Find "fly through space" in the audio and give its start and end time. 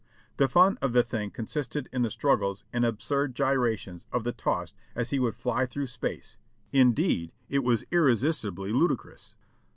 5.35-6.39